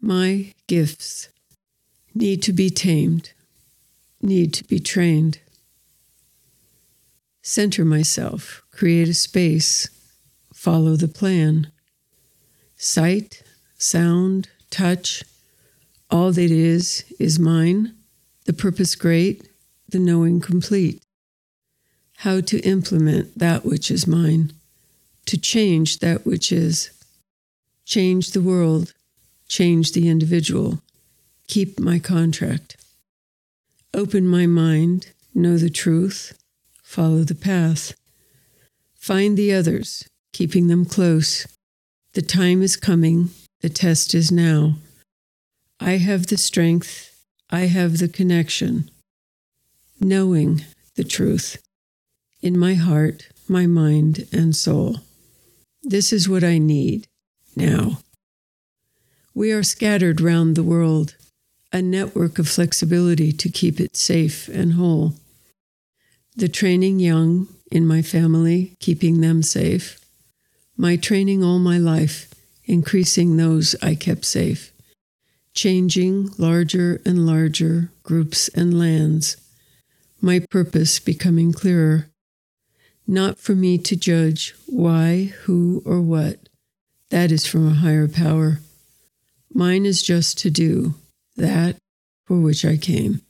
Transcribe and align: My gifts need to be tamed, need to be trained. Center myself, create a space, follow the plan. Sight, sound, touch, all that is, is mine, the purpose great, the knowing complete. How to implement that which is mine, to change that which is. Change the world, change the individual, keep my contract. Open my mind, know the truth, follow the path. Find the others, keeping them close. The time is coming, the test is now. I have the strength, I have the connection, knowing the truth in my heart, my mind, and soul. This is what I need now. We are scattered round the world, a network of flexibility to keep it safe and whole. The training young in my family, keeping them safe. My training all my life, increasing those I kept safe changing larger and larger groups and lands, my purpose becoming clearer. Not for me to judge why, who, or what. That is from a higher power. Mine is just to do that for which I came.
My 0.00 0.54
gifts 0.68 1.28
need 2.14 2.42
to 2.44 2.52
be 2.52 2.70
tamed, 2.70 3.32
need 4.22 4.54
to 4.54 4.64
be 4.64 4.78
trained. 4.78 5.40
Center 7.42 7.84
myself, 7.84 8.62
create 8.70 9.08
a 9.08 9.14
space, 9.14 9.88
follow 10.54 10.94
the 10.94 11.08
plan. 11.08 11.72
Sight, 12.76 13.42
sound, 13.76 14.48
touch, 14.70 15.24
all 16.10 16.30
that 16.32 16.50
is, 16.50 17.04
is 17.18 17.40
mine, 17.40 17.94
the 18.44 18.52
purpose 18.52 18.94
great, 18.94 19.48
the 19.88 19.98
knowing 19.98 20.40
complete. 20.40 21.02
How 22.18 22.40
to 22.42 22.60
implement 22.60 23.38
that 23.38 23.64
which 23.64 23.90
is 23.90 24.06
mine, 24.06 24.52
to 25.26 25.36
change 25.36 25.98
that 25.98 26.24
which 26.24 26.52
is. 26.52 26.90
Change 27.84 28.30
the 28.30 28.42
world, 28.42 28.92
change 29.48 29.92
the 29.92 30.08
individual, 30.08 30.82
keep 31.46 31.80
my 31.80 31.98
contract. 31.98 32.76
Open 33.94 34.28
my 34.28 34.46
mind, 34.46 35.12
know 35.34 35.56
the 35.56 35.70
truth, 35.70 36.38
follow 36.82 37.24
the 37.24 37.34
path. 37.34 37.94
Find 38.94 39.36
the 39.36 39.52
others, 39.54 40.06
keeping 40.32 40.68
them 40.68 40.84
close. 40.84 41.46
The 42.12 42.22
time 42.22 42.62
is 42.62 42.76
coming, 42.76 43.30
the 43.60 43.68
test 43.68 44.14
is 44.14 44.30
now. 44.30 44.76
I 45.80 45.92
have 45.92 46.26
the 46.26 46.36
strength, 46.36 47.24
I 47.50 47.60
have 47.60 47.98
the 47.98 48.08
connection, 48.08 48.90
knowing 50.00 50.64
the 50.96 51.04
truth 51.04 51.62
in 52.42 52.58
my 52.58 52.74
heart, 52.74 53.28
my 53.48 53.66
mind, 53.66 54.28
and 54.32 54.54
soul. 54.54 54.96
This 55.82 56.12
is 56.12 56.28
what 56.28 56.44
I 56.44 56.58
need 56.58 57.06
now. 57.56 58.00
We 59.38 59.52
are 59.52 59.62
scattered 59.62 60.20
round 60.20 60.56
the 60.56 60.64
world, 60.64 61.14
a 61.72 61.80
network 61.80 62.40
of 62.40 62.48
flexibility 62.48 63.30
to 63.30 63.48
keep 63.48 63.78
it 63.78 63.94
safe 63.94 64.48
and 64.48 64.72
whole. 64.72 65.14
The 66.34 66.48
training 66.48 66.98
young 66.98 67.46
in 67.70 67.86
my 67.86 68.02
family, 68.02 68.74
keeping 68.80 69.20
them 69.20 69.44
safe. 69.44 70.00
My 70.76 70.96
training 70.96 71.44
all 71.44 71.60
my 71.60 71.78
life, 71.78 72.34
increasing 72.64 73.36
those 73.36 73.76
I 73.80 73.94
kept 73.94 74.24
safe 74.24 74.72
changing 75.54 76.30
larger 76.36 77.00
and 77.04 77.24
larger 77.24 77.92
groups 78.02 78.48
and 78.56 78.76
lands, 78.76 79.36
my 80.20 80.40
purpose 80.50 80.98
becoming 80.98 81.52
clearer. 81.52 82.08
Not 83.06 83.38
for 83.38 83.54
me 83.54 83.78
to 83.78 83.94
judge 83.94 84.56
why, 84.66 85.32
who, 85.44 85.80
or 85.84 86.00
what. 86.00 86.48
That 87.10 87.30
is 87.30 87.46
from 87.46 87.68
a 87.68 87.74
higher 87.74 88.08
power. 88.08 88.58
Mine 89.52 89.86
is 89.86 90.02
just 90.02 90.38
to 90.38 90.50
do 90.50 90.94
that 91.36 91.76
for 92.26 92.38
which 92.38 92.64
I 92.64 92.76
came. 92.76 93.22